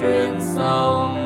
truyền 0.00 0.40
sông. 0.56 1.16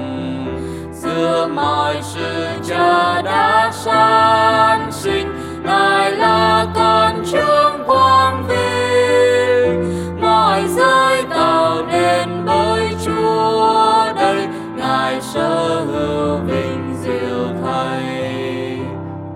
Giữa 0.92 1.48
mọi 1.54 1.96
sự 2.02 2.46
cha 2.68 3.22
đã 3.22 3.70
sáng 3.72 4.92
sinh, 4.92 5.28
ngài 5.64 6.12
là 6.12 6.66
con 6.74 7.22
chúa 7.32 7.84
quang 7.86 8.44
vinh. 8.48 9.84
Mọi 10.20 10.62
giới 10.68 11.22
tạo 11.30 11.82
nên 11.86 12.28
bởi 12.46 12.88
chúa 13.04 14.12
đây, 14.16 14.46
ngài 14.76 15.20
sở 15.20 15.84
hữu 15.86 16.36
vinh 16.36 16.96
diệu 17.02 17.46
thay. 17.64 18.78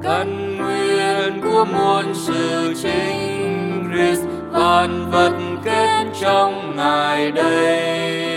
Căn 0.03 0.57
nguyên 0.57 1.41
của 1.43 1.65
muôn 1.65 2.15
sự 2.15 2.75
chính 2.83 3.91
Christ, 3.93 4.23
vạn 4.51 5.11
vật 5.11 5.33
kết 5.65 6.05
trong 6.21 6.77
ngài 6.77 7.31
đây 7.31 8.28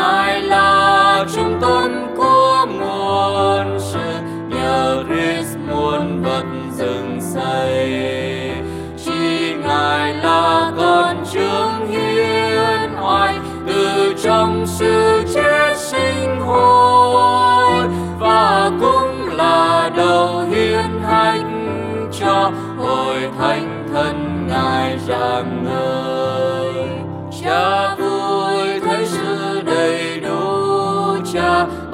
ngài 0.00 0.42
là 0.42 1.24
trung 1.34 1.58
tâm 1.60 2.06
của 2.16 2.66
muôn 2.78 3.78
sự. 3.80 3.99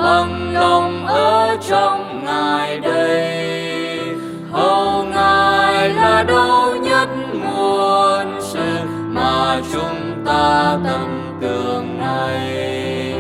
Vâng, 0.07 0.15
cha 0.15 0.27
bằng 0.29 0.55
lòng 0.55 1.07
ở 1.07 1.57
trong 1.69 2.25
ngài 2.25 2.79
đây. 2.79 4.01
Hầu 4.53 5.05
ngài 5.05 5.89
là 5.89 6.23
đâu 6.23 6.77
nhất 6.77 7.09
muôn 7.35 8.41
sự 8.41 8.79
mà 9.09 9.61
chúng 9.73 10.25
ta 10.27 10.79
tâm 10.85 11.39
tưởng 11.41 11.99
này. 11.99 13.15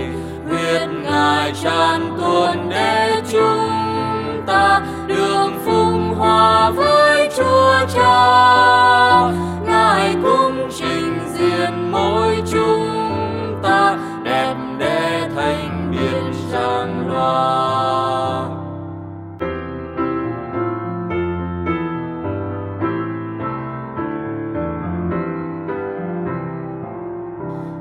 Huyết 0.48 0.88
ngài 1.04 1.52
tràn 1.64 2.16
tuôn 2.20 2.68
để 2.70 3.22
chúng 3.32 4.42
ta 4.46 4.80
đường 5.06 5.52
phung 5.64 6.14
hòa 6.18 6.70
với 6.70 7.30
chúa 7.36 7.74
cha. 7.94 9.30
Ngài 9.66 10.16
cũng 10.22 10.68
trình 10.78 11.18
diện 11.38 11.92
mỗi 11.92 12.42
chúng 12.52 12.86
ta 13.62 13.96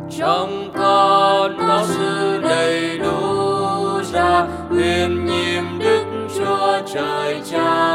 trong 0.10 0.72
con 0.74 1.58
có 1.68 1.84
sự 1.88 2.42
đầy 2.42 2.98
đủ 2.98 4.02
ra 4.14 4.48
huyền 4.70 5.26
nhiệm 5.26 5.80
đức 5.80 6.06
chúa 6.36 6.82
trời 6.94 7.42
cha. 7.52 7.95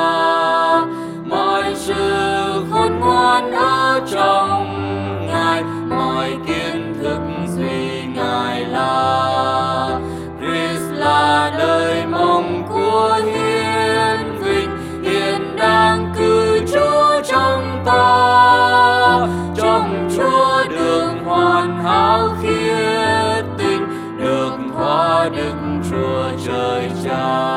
Con 21.61 21.85
háo 21.85 22.29
khiết 22.43 23.45
tinh 23.59 23.87
được 24.19 24.53
hóa 24.75 25.29
đức 25.37 25.55
chúa 25.91 26.31
trời 26.47 26.91
cha. 27.05 27.51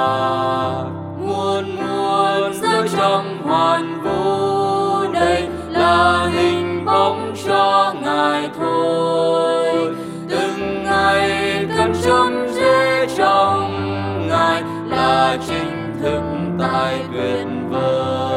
Muôn 1.19 1.75
muôn 1.75 2.53
giữa 2.53 2.87
trong 2.97 3.41
hoàn 3.43 4.01
vũ 4.03 5.13
đây 5.13 5.47
là 5.69 6.29
hình 6.33 6.85
bóng 6.85 7.33
cho 7.45 7.93
ngài 8.01 8.49
thôi. 8.59 9.95
Từng 10.29 10.83
ngày 10.83 11.65
cần 11.77 11.93
chôn 12.05 12.47
dễ 12.53 13.05
trong 13.17 14.27
ngài 14.29 14.63
là 14.89 15.37
chính 15.47 15.99
thức 16.01 16.21
tại 16.59 16.99
tuyệt 17.13 17.47
vời. 17.69 18.32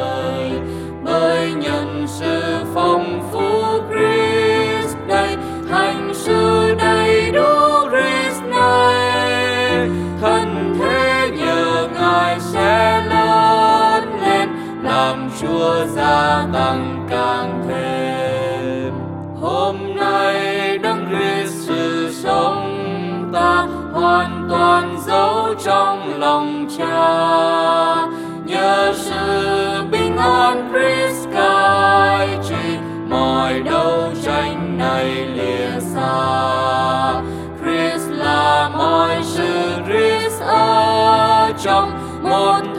Gia 15.95 16.47
tăng 16.53 17.07
càng 17.11 17.63
thêm. 17.69 18.93
Hôm 19.41 19.77
nay 19.97 20.79
đấng 20.79 21.07
Christ 21.11 21.69
sự 21.69 22.11
sống, 22.13 23.31
ta 23.33 23.67
hoàn 23.93 24.47
toàn 24.51 24.97
giấu 25.07 25.55
trong 25.65 26.21
lòng 26.21 26.67
cha. 26.79 28.07
Nhờ 28.47 28.93
sự 28.97 29.85
bình 29.91 30.17
an 30.17 30.73
Christ 30.73 31.29
cai 31.35 32.29
trị 32.49 32.79
mọi 33.09 33.61
đấu 33.61 34.11
tranh 34.25 34.79
này 34.79 35.27
lìa 35.35 35.81
xa. 35.81 37.23
Christ 37.63 38.11
là 38.11 38.71
mọi 38.77 39.17
sự 39.23 39.71
Christ 39.87 40.43
ở 40.43 41.53
trong 41.65 41.91
một 42.23 42.76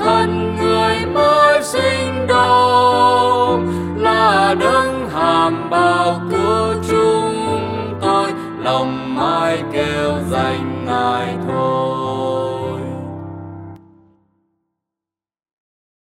lòng 8.77 9.15
mãi 9.15 9.63
kêu 9.73 10.19
danh 10.31 10.85
ngài 10.85 11.35
thôi. 11.47 12.06